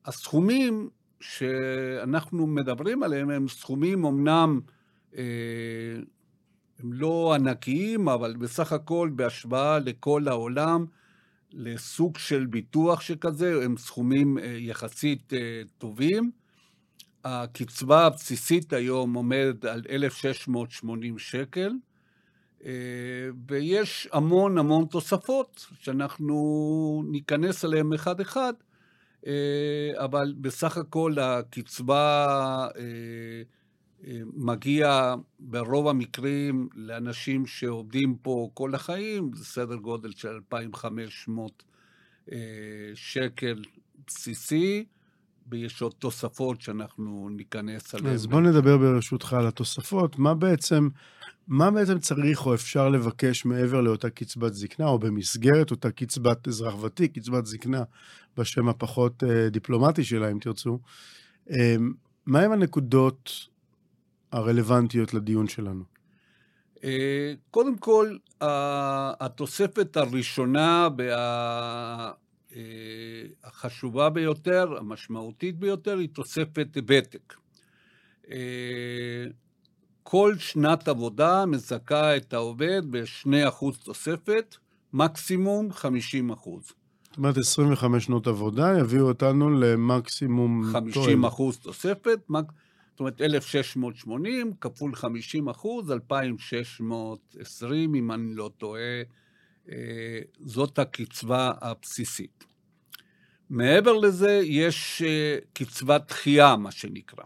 הסכומים 0.06 0.90
שאנחנו 1.20 2.48
מדברים 2.48 3.04
עליהם 3.04 3.30
הם 3.30 3.48
סכומים 3.48 4.06
אמנם 4.06 4.60
הם 6.80 6.94
לא 6.94 7.34
ענקיים, 7.34 8.10
אבל 8.10 8.36
בסך 8.36 8.72
הכל 8.72 9.10
בהשוואה 9.16 9.80
לכל 9.80 10.28
העולם, 10.28 10.86
לסוג 11.52 12.18
של 12.18 12.46
ביטוח 12.46 13.02
שכזה, 13.02 13.66
הם 13.66 13.78
סכומים 13.78 14.38
אה, 14.38 14.46
יחסית 14.46 15.34
אה, 15.34 15.62
טובים. 15.78 16.32
הקצבה 17.26 18.06
הבסיסית 18.06 18.74
היום 18.74 19.14
עומדת 19.14 19.66
על 19.66 19.82
1,680 19.90 21.20
שקל, 21.20 21.72
אה, 22.66 22.72
ויש 23.48 24.10
המון 24.14 24.58
המון 24.58 24.86
תוספות 24.86 25.66
שאנחנו 25.80 27.04
ניכנס 27.12 27.66
אליהן 27.66 27.94
אחד-אחד, 27.94 28.54
אבל 29.96 30.34
בסך 30.42 30.78
הכל 30.78 31.16
הקצבה 31.20 32.68
מגיע 34.34 35.16
ברוב 35.40 35.88
המקרים 35.88 36.70
לאנשים 36.76 37.46
שעובדים 37.46 38.16
פה 38.22 38.50
כל 38.54 38.76
החיים, 38.76 39.32
זה 39.34 39.46
סדר 39.46 39.76
גודל 39.76 40.12
של 40.12 40.28
2,500 40.28 41.64
אה, 42.32 42.38
שקל 42.96 43.62
בסיסי, 44.08 44.86
ויש 45.52 45.82
עוד 45.82 45.94
תוספות 46.00 46.62
שאנחנו 46.62 47.30
ניכנס 47.30 47.96
עליהן. 47.96 48.14
אז 48.14 48.28
בוא 48.28 48.42
נדבר 48.42 48.78
ברשותך 48.78 49.34
על 49.34 49.48
התוספות. 49.48 50.20
מה 50.20 50.34
בעצם, 50.34 50.90
מה 51.48 51.72
בעצם 51.72 52.00
צריך 52.00 52.46
או 52.46 52.54
אפשר 52.54 52.90
לבקש 52.90 53.46
מעבר 53.46 53.82
לאותה 53.82 54.10
קצבת 54.10 54.54
זקנה, 54.54 54.88
או 54.88 55.00
במסגרת 55.00 55.72
אותה 55.72 55.92
קצבת 55.92 56.48
אזרח 56.48 56.84
ותיק, 56.84 57.20
קצבת 57.20 57.46
זקנה 57.46 57.84
בשם 58.38 58.70
הפחות 58.70 59.24
אה, 59.24 59.50
דיפלומטי 59.50 60.04
שלה, 60.04 60.32
אם 60.32 60.40
תרצו. 60.40 60.80
אה, 61.52 61.76
מהם 62.26 62.52
הנקודות 62.52 63.32
הרלוונטיות 64.32 65.14
לדיון 65.14 65.48
שלנו? 65.48 65.84
אה, 66.84 67.34
קודם 67.52 67.78
כל, 67.78 68.18
התוספת 69.20 69.98
הראשונה 69.98 70.88
והחשובה 70.98 72.25
אה, 72.56 74.10
ביותר, 74.10 74.78
המשמעותית 74.78 75.60
ביותר, 75.60 75.98
היא 75.98 76.10
תוספת 76.10 76.68
ותק. 76.88 77.34
אה, 78.32 79.26
כל 80.04 80.38
שנת 80.38 80.88
עבודה 80.88 81.46
מזכה 81.46 82.18
את 82.18 82.34
העובד 82.34 82.82
ב-2% 82.90 83.66
תוספת, 83.84 84.56
מקסימום 84.94 85.70
50%. 85.72 86.74
זאת 87.16 87.18
אומרת, 87.18 87.38
25 87.38 88.06
שנות 88.06 88.28
עבודה 88.28 88.74
יביאו 88.80 89.08
אותנו 89.08 89.50
למקסימום... 89.50 90.64
50 90.74 91.26
אחוז 91.26 91.58
תוספת, 91.58 92.20
מק... 92.30 92.46
זאת 92.92 93.00
אומרת, 93.00 93.22
1,680 93.22 94.54
כפול 94.62 94.96
50 94.96 95.50
אחוז, 95.50 95.92
2,620, 95.92 97.96
אם 97.96 98.12
אני 98.12 98.36
לא 98.36 98.52
טועה, 98.58 99.02
זאת 100.40 100.80
הקצבה 100.80 101.52
הבסיסית. 101.62 102.46
מעבר 103.50 103.94
לזה, 103.94 104.42
יש 104.44 105.02
אה, 105.06 105.38
קצבת 105.54 106.08
דחייה, 106.08 106.56
מה 106.56 106.72
שנקרא. 106.72 107.24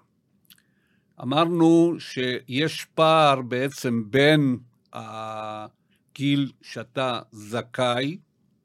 אמרנו 1.21 1.95
שיש 1.99 2.85
פער 2.85 3.41
בעצם 3.41 4.03
בין 4.09 4.57
הגיל 4.93 6.51
שאתה 6.61 7.19
זכאי, 7.31 8.17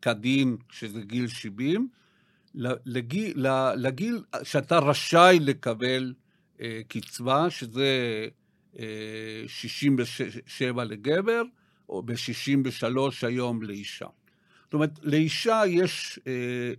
כדין, 0.02 0.56
שזה 0.70 1.00
גיל 1.00 1.28
70, 1.28 1.88
לגיל, 2.54 3.46
לגיל 3.76 4.22
שאתה 4.42 4.78
רשאי 4.78 5.38
לקבל 5.40 6.14
אה, 6.60 6.80
קצבה, 6.88 7.50
שזה 7.50 8.26
67 9.46 10.82
אה, 10.82 10.84
לגבר, 10.84 11.42
או 11.88 12.02
ב-63 12.02 12.86
היום 13.26 13.62
לאישה. 13.62 14.06
זאת 14.64 14.74
אומרת, 14.74 14.90
לאישה 15.02 15.62
יש 15.68 16.18
אה, 16.26 16.32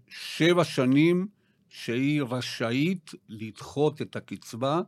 שבע 0.10 0.64
שנים 0.64 1.28
שהיא 1.70 2.22
רשאית 2.30 3.12
לדחות 3.30 4.02
את 4.02 4.16
הקצבה. 4.16 4.82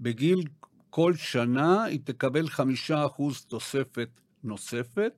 בגיל 0.00 0.42
כל 0.90 1.14
שנה 1.16 1.84
היא 1.84 1.98
תקבל 2.04 2.48
חמישה 2.48 3.06
אחוז 3.06 3.40
תוספת 3.44 4.08
נוספת, 4.44 5.12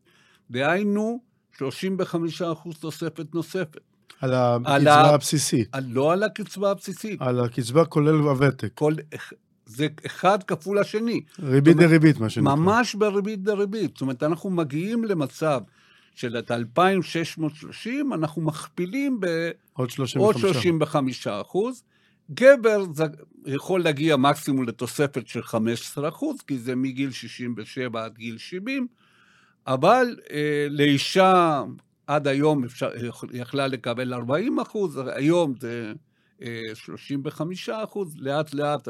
דהיינו 0.51 1.21
35 1.59 2.43
אחוז 2.43 2.79
תוספת 2.79 3.35
נוספת. 3.35 3.81
על 4.21 4.35
הקצבה 4.35 4.95
ה- 5.11 5.15
הבסיסית. 5.15 5.69
על- 5.73 5.85
לא 5.89 6.13
על 6.13 6.23
הקצבה 6.23 6.71
הבסיסית. 6.71 7.23
על 7.23 7.41
הקצבה 7.41 7.85
כולל 7.85 8.15
הוותק. 8.15 8.71
כל, 8.75 8.95
זה 9.77 9.87
אחד 10.07 10.43
כפול 10.43 10.79
השני. 10.79 11.21
ריבית 11.43 11.77
דריבית, 11.77 12.21
מה 12.21 12.31
שנקרא. 12.31 12.55
ממש 12.55 12.95
בריבית 12.95 13.43
דריבית. 13.43 13.91
זאת 13.93 14.01
אומרת, 14.01 14.23
אנחנו 14.23 14.51
מגיעים 14.51 15.05
למצב 15.05 15.61
של 16.15 16.39
את 16.39 16.51
2,630, 16.51 18.13
אנחנו 18.13 18.43
מכפילים 18.43 19.21
בעוד 19.21 19.33
עוד 19.73 19.91
35. 19.91 20.41
35 20.43 21.27
אחוז. 21.27 21.83
גבר 22.31 22.85
זה 22.93 23.05
יכול 23.47 23.83
להגיע 23.83 24.17
מקסימום 24.17 24.69
לתוספת 24.69 25.27
של 25.27 25.43
15 25.43 26.09
אחוז, 26.09 26.41
כי 26.47 26.59
זה 26.59 26.75
מגיל 26.75 27.11
67 27.11 28.05
עד 28.05 28.15
גיל 28.15 28.39
70, 28.39 28.87
אבל 29.67 30.17
אה, 30.31 30.67
לאישה 30.71 31.63
עד 32.07 32.29
היום 32.29 32.65
אפשר, 32.65 32.91
יכלה 33.33 33.67
לקבל 33.67 34.15
40 34.15 34.61
אחוז, 34.61 35.01
היום 35.15 35.55
זה 35.61 35.93
35 36.75 37.69
אחוז, 37.69 38.17
לאט 38.17 38.55
לאט 38.55 38.89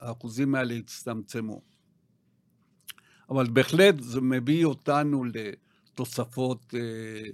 האחוזים 0.00 0.54
האלה 0.54 0.74
הצטמצמו. 0.74 1.60
אבל 3.30 3.46
בהחלט 3.52 3.94
זה 4.00 4.20
מביא 4.20 4.64
אותנו 4.64 5.24
לתוספות 5.24 6.74
אה, 6.74 7.30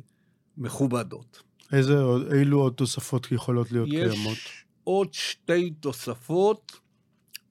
מכובדות. 0.57 1.43
איזה, 1.73 1.95
אילו 2.33 2.61
עוד 2.61 2.73
תוספות 2.73 3.33
יכולות 3.33 3.73
להיות 3.73 3.89
קיימות? 3.89 4.37
יש 4.37 4.65
עוד 4.85 5.15
שתי 5.15 5.71
תוספות 5.71 6.81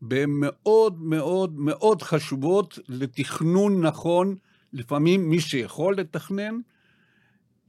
והן 0.02 0.30
מאוד 0.30 1.02
מאוד 1.02 1.60
מאוד 1.60 2.02
חשובות 2.02 2.80
לתכנון 2.88 3.86
נכון. 3.86 4.36
לפעמים 4.74 5.30
מי 5.30 5.40
שיכול 5.40 5.96
לתכנן, 5.98 6.60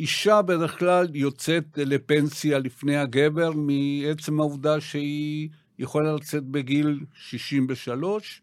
אישה 0.01 0.43
בדרך 0.43 0.79
כלל 0.79 1.07
יוצאת 1.15 1.65
לפנסיה 1.79 2.59
לפני 2.59 2.97
הגבר 2.97 3.51
מעצם 3.53 4.41
העובדה 4.41 4.81
שהיא 4.81 5.49
יכולה 5.79 6.13
לצאת 6.13 6.45
בגיל 6.45 7.01
63. 7.15 8.43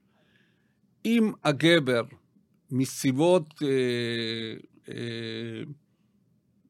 אם 1.05 1.31
הגבר 1.43 2.03
מסיבות 2.71 3.53
אה, 3.61 3.67
אה, 4.89 5.63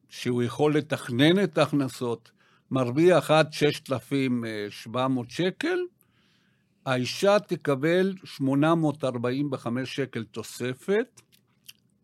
שהוא 0.08 0.42
יכול 0.42 0.76
לתכנן 0.76 1.44
את 1.44 1.58
ההכנסות, 1.58 2.30
מרוויח 2.70 3.30
עד 3.30 3.52
6,700 3.52 5.30
שקל, 5.30 5.78
האישה 6.86 7.38
תקבל 7.38 8.14
845 8.24 9.96
שקל 9.96 10.24
תוספת, 10.24 11.20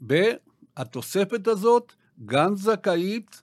והתוספת 0.01 1.47
הזאת 1.47 1.93
גם 2.25 2.57
זכאית 2.57 3.43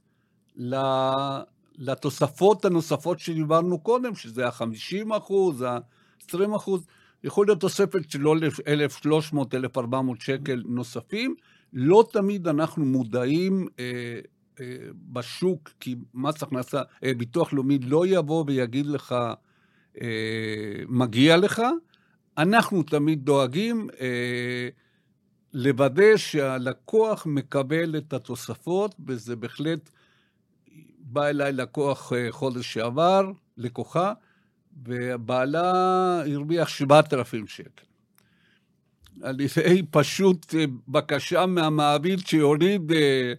לתוספות 1.78 2.66
הנוספות 2.66 3.20
שדיברנו 3.20 3.80
קודם, 3.80 4.16
שזה 4.16 4.48
ה-50 4.48 5.18
אחוז, 5.18 5.62
ה-20 5.62 6.56
אחוז, 6.56 6.88
יכול 7.24 7.46
להיות 7.48 7.60
תוספת 7.60 8.12
של 8.12 8.28
1,300, 8.68 9.56
1,400 9.56 10.22
שקל 10.22 10.64
נוספים. 10.66 11.36
לא 11.74 12.08
תמיד 12.12 12.48
אנחנו 12.48 12.86
מודעים 12.86 13.68
אה, 13.80 14.20
אה, 14.60 14.66
בשוק, 14.94 15.70
כי 15.80 15.96
מס 16.14 16.44
הכנסה, 16.44 16.82
אה, 17.04 17.14
ביטוח 17.14 17.54
לאומי 17.54 17.80
לא 17.80 18.08
יבוא 18.08 18.44
ויגיד 18.48 18.86
לך, 18.86 19.16
אה, 20.02 20.08
מגיע 20.88 21.38
לך. 21.38 21.62
אנחנו 22.38 22.84
תמיד 22.84 23.26
דואגים 23.26 23.88
אה, 24.00 24.70
לוודא 25.54 26.18
שהלקוח 26.18 27.26
מקבל 27.26 27.98
את 27.98 28.14
התוספות, 28.14 28.96
וזה 29.08 29.36
בהחלט, 29.36 29.90
בא 31.00 31.28
אליי 31.28 31.54
לקוח 31.54 32.14
אה, 32.14 32.28
חודש 32.32 32.74
שעבר, 32.74 33.32
לקוחה, 33.58 34.14
ובעלה 34.86 35.72
הרוויח 36.26 36.68
7,000 36.68 37.48
שקל. 37.48 37.86
על 39.22 39.40
ידי 39.40 39.84
פשוט 39.92 40.56
אה, 40.56 40.66
בקשה 40.88 41.46
מהמעביד 41.46 42.20
שיוריד 42.20 42.92
אה, 42.92 43.34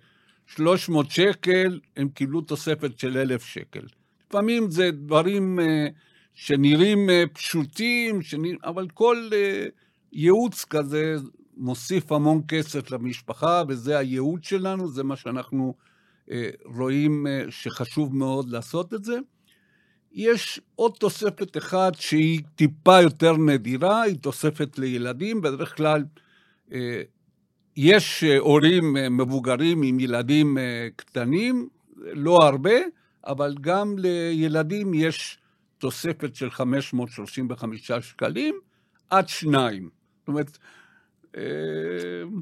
300 0.46 1.10
שקל, 1.10 1.80
הם 1.96 2.08
קיבלו 2.08 2.40
תוספת 2.40 2.98
של 2.98 3.18
1,000 3.18 3.42
שקל. 3.42 3.86
לפעמים 4.28 4.70
זה 4.70 4.90
דברים 4.90 5.60
אה, 5.60 5.86
שנראים 6.34 7.10
אה, 7.10 7.24
פשוטים, 7.32 8.22
שנראים, 8.22 8.56
אבל 8.64 8.88
כל 8.94 9.30
אה, 9.32 9.66
ייעוץ 10.12 10.64
כזה 10.64 11.16
מוסיף 11.58 12.12
המון 12.12 12.42
כסף 12.48 12.90
למשפחה, 12.90 13.62
וזה 13.68 13.98
הייעוד 13.98 14.44
שלנו, 14.44 14.88
זה 14.88 15.02
מה 15.02 15.16
שאנחנו 15.16 15.74
אה, 16.30 16.50
רואים 16.64 17.26
אה, 17.26 17.44
שחשוב 17.50 18.16
מאוד 18.16 18.50
לעשות 18.50 18.94
את 18.94 19.04
זה. 19.04 19.18
יש 20.12 20.60
עוד 20.74 20.92
תוספת 20.98 21.56
אחת 21.56 21.94
שהיא 21.94 22.40
טיפה 22.54 23.00
יותר 23.00 23.36
נדירה, 23.36 24.02
היא 24.02 24.16
תוספת 24.18 24.78
לילדים, 24.78 25.40
בדרך 25.40 25.76
כלל 25.76 26.04
אה, 26.72 27.02
יש 27.76 28.24
הורים 28.38 28.96
מבוגרים 29.10 29.82
עם 29.82 30.00
ילדים 30.00 30.58
קטנים, 30.96 31.68
לא 31.96 32.38
הרבה, 32.42 32.74
אבל 33.26 33.54
גם 33.60 33.98
לילדים 33.98 34.94
יש 34.94 35.38
תוספת 35.78 36.34
של 36.34 36.50
535 36.50 37.92
שקלים 37.92 38.54
עד 39.10 39.28
שניים. 39.28 39.90
זאת 40.18 40.28
אומרת, 40.28 40.58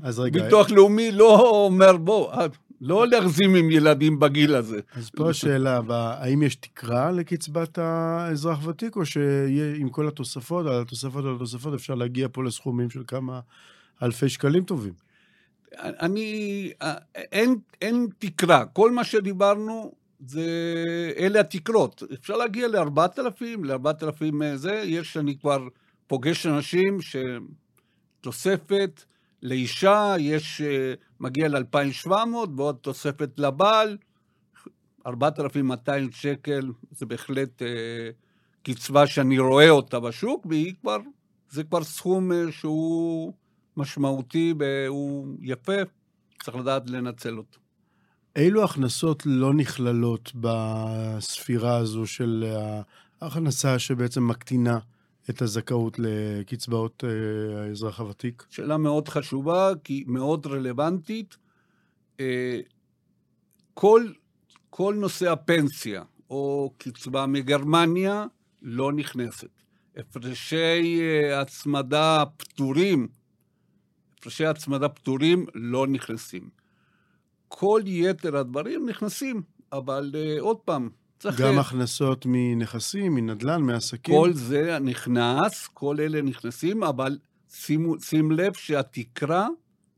אז 0.03 0.19
רגע, 0.19 0.45
ביטוח 0.45 0.71
לאומי 0.71 1.13
לא 1.13 1.51
אומר, 1.67 1.97
בוא, 1.97 2.33
לא 2.81 3.07
להגזים 3.07 3.55
עם 3.55 3.71
ילדים 3.71 4.19
בגיל 4.19 4.55
הזה. 4.55 4.81
אז 4.93 5.11
פה 5.11 5.31
השאלה 5.31 5.81
האם 5.89 6.43
יש 6.43 6.57
תקרה 6.57 7.13
לקצבת 7.13 7.79
האזרח 7.79 8.67
ותיק, 8.67 8.97
או 8.97 9.07
שעם 9.07 9.89
כל 9.91 10.09
התוספות, 10.09 10.67
על 10.67 10.81
התוספות 10.81 11.25
על 11.25 11.35
התוספות, 11.35 11.75
אפשר 11.75 11.95
להגיע 11.95 12.29
פה 12.33 12.45
לסכומים 12.45 12.91
של 12.91 13.03
כמה 13.07 13.41
אלפי 14.03 14.29
שקלים 14.29 14.65
טובים? 14.65 14.93
אני, 15.79 16.73
אין, 17.17 17.57
אין 17.83 18.07
תקרה, 18.19 18.65
כל 18.65 18.91
מה 18.91 19.05
שדיברנו, 19.05 19.93
זה, 20.27 20.45
אלה 21.19 21.41
התקרות. 21.41 22.03
אפשר 22.21 22.37
להגיע 22.37 22.69
ל-4,000, 22.69 23.43
ל-4,000 23.63 24.35
זה, 24.55 24.83
יש, 24.85 25.17
אני 25.17 25.39
כבר 25.39 25.69
פוגש 26.07 26.47
אנשים 26.47 26.99
שתוספת 28.27 29.05
לאישה, 29.43 30.15
יש, 30.19 30.63
מגיע 31.21 31.49
ל-2,700, 31.49 32.11
ועוד 32.57 32.77
תוספת 32.81 33.31
לבעל, 33.39 33.97
4,200 35.07 36.13
שקל, 36.13 36.73
זה 36.91 37.07
בהחלט 37.07 37.63
אה, 37.63 38.11
קצבה 38.63 39.07
שאני 39.07 39.39
רואה 39.39 39.71
אותה 39.71 40.01
בשוק, 40.01 40.47
והיא 40.47 40.75
כבר, 40.81 40.97
זה 41.51 41.65
כבר 41.65 41.85
סכום 41.85 42.33
אה, 42.33 42.53
שהוא 42.53 43.33
משמעותי 43.77 44.55
והוא 44.59 45.37
יפה, 45.43 45.83
צריך 46.43 46.57
לדעת 46.57 46.91
לנצל 46.91 47.39
אותו. 47.39 47.59
אילו 48.37 48.65
הכנסות 48.65 49.23
לא 49.27 49.55
נכללות 49.55 50.33
בספירה 50.35 51.77
הזו 51.77 52.07
של 52.07 52.45
ההכנסה 53.21 53.79
שבעצם 53.79 54.29
מקטינה 54.29 54.79
את 55.31 55.43
הזכאות 55.43 55.99
לקצבאות 55.99 57.05
האזרח 57.57 58.01
הוותיק? 58.01 58.47
שאלה 58.51 58.77
מאוד 58.77 59.09
חשובה, 59.09 59.73
כי 59.85 60.05
מאוד 60.07 60.47
רלוונטית. 60.47 61.37
כל, 63.75 64.07
כל 64.71 64.95
נושא 64.95 65.33
הפנסיה 65.33 66.03
או 66.31 66.73
קצבה 66.79 67.27
מגרמניה 67.27 68.27
לא 68.63 68.93
נכנסת. 68.93 69.49
הפרשי 69.97 71.01
הצמדה 71.33 72.25
פטורים, 72.37 73.09
הפרשי 74.19 74.47
הצמדה 74.47 74.89
פטורים 74.89 75.47
לא 75.55 75.87
נכנסים. 75.87 76.51
כל 77.49 77.83
יתר 77.87 78.37
הדברים 78.37 78.89
נכנסים, 78.89 79.43
אבל 79.73 80.11
uh, 80.15 80.41
עוד 80.41 80.57
פעם, 80.57 80.91
צריך... 81.19 81.41
גם 81.41 81.59
הכנסות 81.59 82.27
מנכסים, 82.29 83.15
מנדל"ן, 83.15 83.63
מעסקים? 83.63 84.15
כל 84.15 84.33
זה 84.33 84.79
נכנס, 84.79 85.69
כל 85.73 86.01
אלה 86.01 86.23
נכנסים, 86.23 86.83
אבל 86.83 87.19
שימו, 87.49 88.01
שים 88.01 88.33
לב 88.33 88.55
שהתקרה 88.55 89.49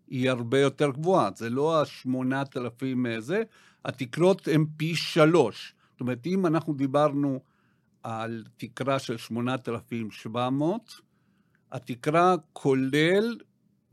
היא 0.09 0.31
הרבה 0.31 0.61
יותר 0.61 0.91
גבוהה. 0.91 1.31
זה 1.37 1.51
לא 1.51 1.83
השמונת 1.83 2.57
אלפים 2.57 3.07
זה, 3.19 3.43
התקרות 3.85 4.49
הן 4.53 4.65
פי 4.77 4.97
שלוש. 4.97 5.75
זאת 5.93 6.01
אומרת, 6.01 6.27
אם 6.27 6.47
אנחנו 6.47 6.75
דיברנו 6.75 7.41
על 8.03 8.45
תקרה 8.57 8.99
של 8.99 9.17
8,700, 9.17 11.01
התקרה 11.73 12.35
כולל 12.53 13.37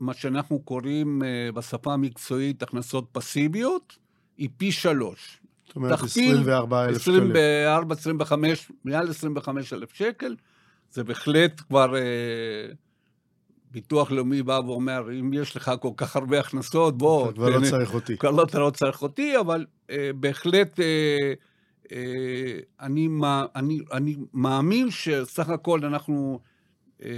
מה 0.00 0.14
שאנחנו 0.14 0.58
קוראים 0.58 1.22
בשפה 1.54 1.94
המקצועית 1.94 2.62
הכנסות 2.62 3.08
פסיביות, 3.12 3.98
היא 4.38 4.48
פי 4.56 4.72
שלוש. 4.72 5.40
אומרת, 5.76 5.98
תכפיל 5.98 6.40
24,000 6.40 7.02
שקלים. 7.02 7.30
24, 7.30 7.94
25, 7.94 8.72
מעל 8.84 9.10
25 9.10 9.72
אלף 9.72 9.94
שקל, 9.94 10.36
זה 10.90 11.04
בהחלט 11.04 11.60
כבר... 11.60 11.96
אה, 11.96 12.72
ביטוח 13.70 14.10
לאומי 14.10 14.42
בא 14.42 14.60
ואומר, 14.66 15.10
אם 15.20 15.32
יש 15.32 15.56
לך 15.56 15.72
כל 15.80 15.90
כך 15.96 16.16
הרבה 16.16 16.40
הכנסות, 16.40 16.98
בוא... 16.98 17.24
אתה 17.24 17.34
כבר 17.34 17.48
לא 17.48 17.66
צריך 17.70 17.94
אותי. 17.94 18.16
כבר 18.16 18.30
לא, 18.30 18.42
אתה 18.42 18.58
לא 18.58 18.70
צריך 18.70 19.02
אותי, 19.02 19.38
אבל 19.40 19.66
אה, 19.90 20.10
בהחלט 20.14 20.80
אה, 20.80 21.32
אה, 21.92 22.58
אני, 22.80 23.08
אני, 23.56 23.78
אני 23.92 24.16
מאמין 24.34 24.90
שסך 24.90 25.48
הכל 25.48 25.84
אנחנו 25.84 26.40
אה, 27.02 27.08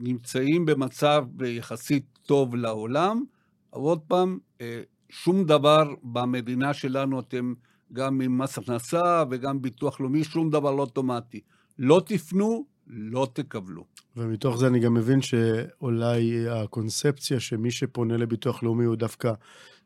נמצאים 0.00 0.66
במצב 0.66 1.24
יחסית 1.44 2.18
טוב 2.26 2.56
לעולם. 2.56 3.24
עוד 3.70 4.00
פעם, 4.08 4.38
אה, 4.60 4.80
שום 5.10 5.44
דבר 5.44 5.94
במדינה 6.02 6.74
שלנו, 6.74 7.20
אתם 7.20 7.54
גם 7.92 8.20
עם 8.20 8.38
מס 8.38 8.58
הכנסה 8.58 9.24
וגם 9.30 9.62
ביטוח 9.62 10.00
לאומי, 10.00 10.24
שום 10.24 10.50
דבר 10.50 10.70
לא 10.70 10.82
אוטומטי. 10.82 11.40
לא 11.78 12.02
תפנו, 12.06 12.64
לא 12.86 13.28
תקבלו. 13.32 13.84
ומתוך 14.16 14.58
זה 14.58 14.66
אני 14.66 14.80
גם 14.80 14.94
מבין 14.94 15.22
שאולי 15.22 16.48
הקונספציה 16.48 17.40
שמי 17.40 17.70
שפונה 17.70 18.16
לביטוח 18.16 18.62
לאומי 18.62 18.84
הוא 18.84 18.96
דווקא 18.96 19.32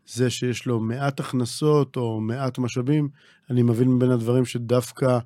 זה 0.07 0.31
שיש 0.31 0.67
לו 0.67 0.81
מעט 0.81 1.21
הכנסות 1.21 1.97
או 1.97 2.21
מעט 2.21 2.59
משאבים, 2.59 3.09
אני 3.51 3.63
מבין 3.63 3.89
מבין 3.89 4.11
הדברים 4.11 4.45
שדווקא 4.45 5.19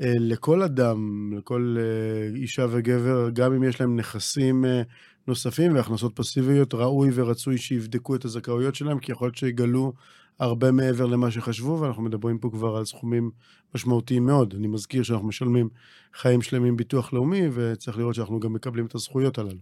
אה, 0.00 0.12
לכל 0.18 0.62
אדם, 0.62 1.30
לכל 1.36 1.76
אה, 1.78 2.40
אישה 2.40 2.66
וגבר, 2.70 3.30
גם 3.32 3.52
אם 3.52 3.64
יש 3.64 3.80
להם 3.80 3.96
נכסים 3.96 4.64
אה, 4.64 4.82
נוספים 5.26 5.74
והכנסות 5.74 6.12
פסיביות, 6.16 6.74
ראוי 6.74 7.10
ורצוי 7.14 7.58
שיבדקו 7.58 8.14
את 8.14 8.24
הזכאויות 8.24 8.74
שלהם, 8.74 8.98
כי 8.98 9.12
יכול 9.12 9.26
להיות 9.26 9.36
שיגלו 9.36 9.92
הרבה 10.38 10.72
מעבר 10.72 11.06
למה 11.06 11.30
שחשבו, 11.30 11.80
ואנחנו 11.80 12.02
מדברים 12.02 12.38
פה 12.38 12.50
כבר 12.52 12.76
על 12.76 12.84
סכומים 12.84 13.30
משמעותיים 13.74 14.26
מאוד. 14.26 14.54
אני 14.54 14.66
מזכיר 14.66 15.02
שאנחנו 15.02 15.28
משלמים 15.28 15.68
חיים 16.14 16.42
שלמים 16.42 16.76
ביטוח 16.76 17.12
לאומי, 17.12 17.42
וצריך 17.52 17.98
לראות 17.98 18.14
שאנחנו 18.14 18.40
גם 18.40 18.52
מקבלים 18.52 18.86
את 18.86 18.94
הזכויות 18.94 19.38
הללו. 19.38 19.58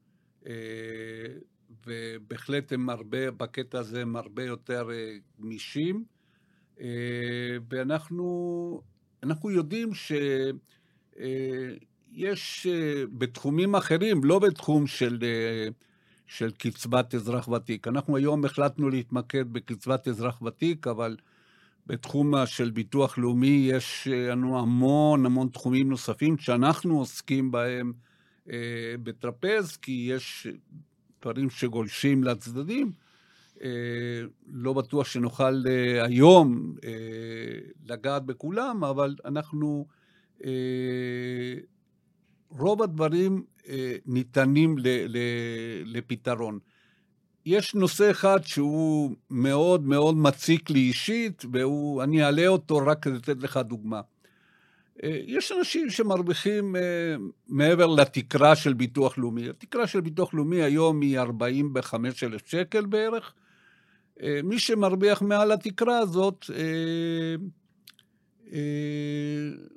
ובהחלט 1.86 2.72
הם 2.72 2.90
הרבה, 2.90 3.30
בקטע 3.30 3.78
הזה 3.78 4.02
הם 4.02 4.16
הרבה 4.16 4.44
יותר 4.44 4.88
גמישים. 5.40 6.04
ואנחנו 7.70 8.80
אנחנו 9.22 9.50
יודעים 9.50 9.90
שיש 12.14 12.66
בתחומים 13.18 13.74
אחרים, 13.74 14.24
לא 14.24 14.38
בתחום 14.38 14.86
של, 14.86 15.18
של 16.26 16.50
קצבת 16.50 17.14
אזרח 17.14 17.48
ותיק. 17.48 17.88
אנחנו 17.88 18.16
היום 18.16 18.44
החלטנו 18.44 18.90
להתמקד 18.90 19.52
בקצבת 19.52 20.08
אזרח 20.08 20.42
ותיק, 20.42 20.86
אבל 20.86 21.16
בתחום 21.86 22.34
של 22.46 22.70
ביטוח 22.70 23.18
לאומי 23.18 23.68
יש 23.72 24.08
לנו 24.10 24.58
המון 24.58 25.26
המון 25.26 25.48
תחומים 25.48 25.88
נוספים 25.88 26.38
שאנחנו 26.38 26.98
עוסקים 26.98 27.50
בהם. 27.50 27.92
אה, 28.50 28.94
בטרפז, 29.02 29.76
כי 29.76 30.06
יש 30.10 30.46
דברים 31.22 31.50
שגולשים 31.50 32.24
לצדדים. 32.24 32.92
אה, 33.62 33.68
לא 34.52 34.72
בטוח 34.72 35.06
שנוכל 35.06 35.64
אה, 35.66 36.04
היום 36.04 36.74
לגעת 37.86 38.24
בכולם, 38.24 38.84
אבל 38.84 39.14
אנחנו, 39.24 39.86
רוב 42.58 42.82
הדברים 42.82 43.44
ניתנים 44.06 44.76
לפתרון. 45.84 46.58
יש 47.46 47.74
נושא 47.74 48.10
אחד 48.10 48.38
שהוא 48.44 49.16
מאוד 49.30 49.86
מאוד 49.86 50.16
מציק 50.16 50.70
לי 50.70 50.80
אישית, 50.80 51.44
ואני 51.52 52.24
אעלה 52.24 52.46
אותו 52.46 52.76
רק 52.76 53.02
כדי 53.02 53.14
לתת 53.14 53.42
לך 53.42 53.56
דוגמה. 53.56 54.00
אה, 55.02 55.20
יש 55.26 55.52
אנשים 55.52 55.90
שמרוויחים 55.90 56.76
אה, 56.76 56.80
מעבר 57.48 57.86
לתקרה 57.86 58.56
של 58.56 58.72
ביטוח 58.72 59.18
לאומי. 59.18 59.48
התקרה 59.48 59.86
של 59.86 60.00
ביטוח 60.00 60.34
לאומי 60.34 60.62
היום 60.62 61.00
היא 61.00 61.18
45,000 61.18 62.42
שקל 62.46 62.86
בערך. 62.86 63.34
אה, 64.22 64.40
מי 64.44 64.58
שמרוויח 64.58 65.22
מעל 65.22 65.52
התקרה 65.52 65.98
הזאת 65.98 66.44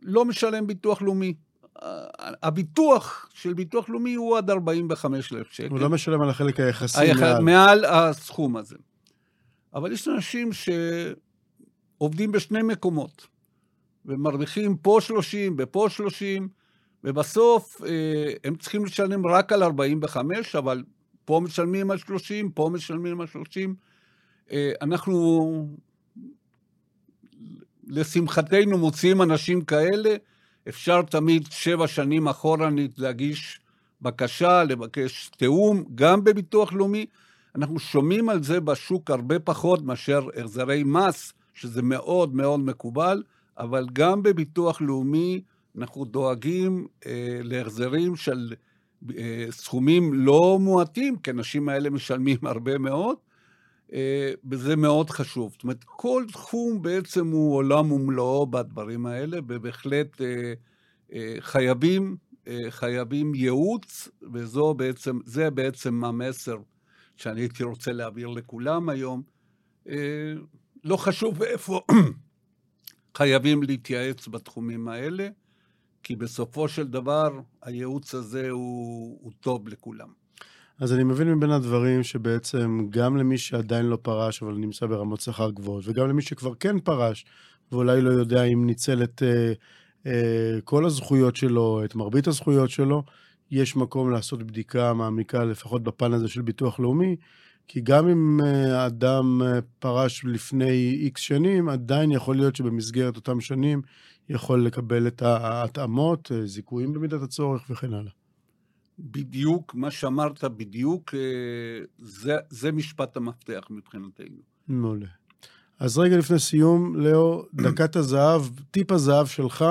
לא 0.01 0.25
משלם 0.25 0.67
ביטוח 0.67 1.01
לאומי. 1.01 1.33
הביטוח 2.43 3.29
של 3.33 3.53
ביטוח 3.53 3.89
לאומי 3.89 4.15
הוא 4.15 4.37
עד 4.37 4.49
45,000 4.49 5.47
שקל. 5.51 5.69
הוא 5.69 5.79
לא 5.79 5.89
משלם 5.89 6.21
על 6.21 6.29
החלק 6.29 6.59
היחסי 6.59 6.99
היח... 6.99 7.19
מעל. 7.19 7.41
מעל 7.43 7.85
הסכום 7.85 8.57
הזה. 8.57 8.75
אבל 9.73 9.91
יש 9.91 10.07
אנשים 10.07 10.49
שעובדים 11.97 12.31
בשני 12.31 12.61
מקומות. 12.63 13.27
ומרוויחים 14.05 14.77
פה 14.77 14.97
30 15.01 15.55
ופה 15.59 15.87
30, 15.89 16.47
ובסוף 17.03 17.81
אה, 17.85 18.33
הם 18.43 18.55
צריכים 18.55 18.85
לשלם 18.85 19.27
רק 19.27 19.53
על 19.53 19.63
45, 19.63 20.55
אבל 20.55 20.83
פה 21.25 21.41
משלמים 21.43 21.91
על 21.91 21.97
30, 21.97 22.51
פה 22.51 22.69
משלמים 22.73 23.21
על 23.21 23.27
30. 23.27 23.75
אה, 24.51 24.71
אנחנו, 24.81 25.67
לשמחתנו, 27.87 28.77
מוצאים 28.77 29.21
אנשים 29.21 29.61
כאלה. 29.61 30.15
אפשר 30.69 31.01
תמיד 31.01 31.47
שבע 31.51 31.87
שנים 31.87 32.27
אחורנית 32.27 32.99
להגיש 32.99 33.59
בקשה, 34.01 34.63
לבקש 34.63 35.29
תיאום, 35.37 35.83
גם 35.95 36.23
בביטוח 36.23 36.73
לאומי. 36.73 37.05
אנחנו 37.55 37.79
שומעים 37.79 38.29
על 38.29 38.43
זה 38.43 38.59
בשוק 38.59 39.11
הרבה 39.11 39.39
פחות 39.39 39.81
מאשר 39.83 40.27
החזרי 40.35 40.83
מס, 40.83 41.33
שזה 41.53 41.81
מאוד 41.81 42.35
מאוד 42.35 42.59
מקובל. 42.59 43.23
אבל 43.57 43.85
גם 43.93 44.23
בביטוח 44.23 44.81
לאומי 44.81 45.41
אנחנו 45.77 46.05
דואגים 46.05 46.87
אה, 47.05 47.39
להחזרים 47.43 48.15
של 48.15 48.53
אה, 49.17 49.45
סכומים 49.49 50.13
לא 50.13 50.57
מועטים, 50.61 51.17
כי 51.17 51.29
האנשים 51.29 51.69
האלה 51.69 51.89
משלמים 51.89 52.37
הרבה 52.51 52.77
מאוד, 52.77 53.17
אה, 53.93 54.31
וזה 54.49 54.75
מאוד 54.75 55.09
חשוב. 55.09 55.51
זאת 55.51 55.63
אומרת, 55.63 55.83
כל 55.83 56.25
תחום 56.31 56.81
בעצם 56.81 57.27
הוא 57.27 57.55
עולם 57.55 57.91
ומלואו 57.91 58.47
בדברים 58.47 59.05
האלה, 59.05 59.37
ובהחלט 59.47 60.21
אה, 60.21 60.53
אה, 61.13 61.35
חייבים, 61.39 62.17
אה, 62.47 62.63
חייבים 62.69 63.35
ייעוץ, 63.35 64.09
וזה 64.33 64.59
בעצם, 64.77 65.19
בעצם 65.53 66.03
המסר 66.03 66.57
שאני 67.15 67.41
הייתי 67.41 67.63
רוצה 67.63 67.91
להעביר 67.91 68.27
לכולם 68.27 68.89
היום. 68.89 69.21
אה, 69.89 70.33
לא 70.83 70.97
חשוב 70.97 71.43
איפה... 71.43 71.81
חייבים 73.17 73.63
להתייעץ 73.63 74.27
בתחומים 74.27 74.87
האלה, 74.87 75.29
כי 76.03 76.15
בסופו 76.15 76.67
של 76.67 76.87
דבר 76.87 77.39
הייעוץ 77.61 78.15
הזה 78.15 78.49
הוא, 78.49 79.19
הוא 79.21 79.31
טוב 79.39 79.67
לכולם. 79.67 80.26
אז 80.79 80.93
אני 80.93 81.03
מבין 81.03 81.27
מבין 81.27 81.51
הדברים 81.51 82.03
שבעצם 82.03 82.87
גם 82.89 83.17
למי 83.17 83.37
שעדיין 83.37 83.85
לא 83.85 83.97
פרש, 84.01 84.43
אבל 84.43 84.53
נמצא 84.53 84.85
ברמות 84.85 85.21
שכר 85.21 85.51
גבוהות, 85.51 85.83
וגם 85.87 86.09
למי 86.09 86.21
שכבר 86.21 86.53
כן 86.59 86.79
פרש, 86.79 87.25
ואולי 87.71 88.01
לא 88.01 88.09
יודע 88.09 88.43
אם 88.43 88.65
ניצל 88.65 89.03
את 89.03 89.23
אה, 89.23 89.53
אה, 90.05 90.61
כל 90.63 90.85
הזכויות 90.85 91.35
שלו, 91.35 91.81
את 91.85 91.95
מרבית 91.95 92.27
הזכויות 92.27 92.69
שלו, 92.69 93.03
יש 93.51 93.75
מקום 93.75 94.11
לעשות 94.11 94.43
בדיקה 94.43 94.93
מעמיקה, 94.93 95.43
לפחות 95.43 95.83
בפן 95.83 96.13
הזה 96.13 96.27
של 96.27 96.41
ביטוח 96.41 96.79
לאומי, 96.79 97.15
כי 97.67 97.81
גם 97.81 98.07
אם 98.07 98.39
אה, 98.45 98.85
אדם 98.85 99.41
אה, 99.41 99.59
פרש 99.79 100.25
לפני 100.25 100.97
איקס 101.01 101.21
שנים, 101.21 101.69
עדיין 101.69 102.11
יכול 102.11 102.35
להיות 102.35 102.55
שבמסגרת 102.55 103.15
אותם 103.15 103.41
שנים 103.41 103.81
יכול 104.29 104.65
לקבל 104.65 105.07
את 105.07 105.21
ההתאמות, 105.21 106.31
אה, 106.31 106.45
זיכויים 106.45 106.93
במידת 106.93 107.21
הצורך 107.21 107.69
וכן 107.69 107.93
הלאה. 107.93 108.16
בדיוק, 108.99 109.75
מה 109.75 109.91
שאמרת 109.91 110.43
בדיוק, 110.43 111.13
זה, 111.97 112.37
זה 112.49 112.71
משפט 112.71 113.17
המפתח 113.17 113.61
מבחינתנו. 113.69 114.37
מעולה. 114.67 115.07
אז 115.79 115.97
רגע 115.97 116.17
לפני 116.17 116.39
סיום, 116.39 116.95
לאו, 116.95 117.45
דקת 117.63 117.95
הזהב, 117.95 118.41
טיפ 118.71 118.91
הזהב 118.91 119.27
שלך 119.27 119.65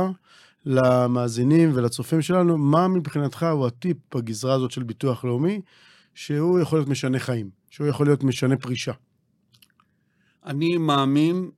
למאזינים 0.67 1.71
ולצופים 1.75 2.23
שלנו, 2.23 2.59
מה 2.59 2.89
מבחינתך 2.89 3.47
הוא 3.53 3.67
הטיפ 3.67 3.97
בגזרה 4.15 4.55
הזאת 4.55 4.71
של 4.71 4.83
ביטוח 4.83 5.25
לאומי, 5.25 5.61
שהוא 6.15 6.61
יכול 6.61 6.79
להיות 6.79 6.89
משנה 6.89 7.19
חיים, 7.19 7.51
שהוא 7.71 7.87
יכול 7.87 8.07
להיות 8.07 8.25
משנה 8.25 8.57
פרישה? 8.57 8.93
אני 10.47 10.77
מאמין 10.77 11.51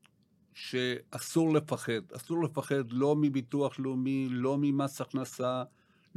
שאסור 0.54 1.54
לפחד. 1.54 2.12
אסור 2.16 2.44
לפחד 2.44 2.90
לא 2.90 3.16
מביטוח 3.16 3.78
לאומי, 3.78 4.28
לא 4.30 4.56
ממס 4.60 5.00
הכנסה, 5.00 5.62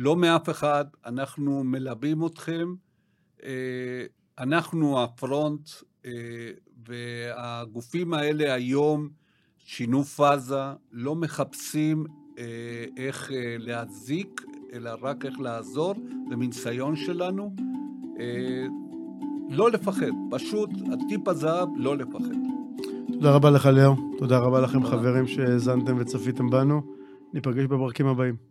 לא 0.02 0.16
מאף 0.16 0.50
אחד. 0.50 0.86
אנחנו 1.06 1.64
מלווים 1.64 2.26
אתכם. 2.26 2.74
אה, 3.44 4.04
אנחנו 4.40 5.04
הפרונט, 5.04 5.70
אה, 6.06 6.12
והגופים 6.88 8.14
האלה 8.14 8.54
היום 8.54 9.10
שינו 9.58 10.04
פאזה, 10.04 10.62
לא 10.92 11.16
מחפשים 11.16 12.06
אה, 12.38 12.86
איך 12.98 13.32
להזיק, 13.60 14.42
אלא 14.74 14.92
רק 15.02 15.26
איך 15.26 15.40
לעזור, 15.40 15.96
זה 16.30 16.36
מניסיון 16.36 16.96
שלנו. 16.96 17.56
לא 19.50 19.72
לפחד, 19.72 20.12
פשוט 20.32 20.70
הטיפ 20.94 21.28
הזהב, 21.28 21.70
לא 21.76 21.98
לפחד. 21.98 22.36
תודה 23.14 23.32
רבה 23.32 23.50
לך, 23.50 23.66
ליאור. 23.66 23.96
תודה 24.18 24.40
רבה 24.40 24.62
לכם, 24.62 24.86
חברים, 24.86 25.28
שהאזנתם 25.28 25.98
וצפיתם 26.00 26.50
בנו. 26.50 26.82
ניפגש 27.34 27.66
בפרקים 27.66 28.08
הבאים. 28.08 28.51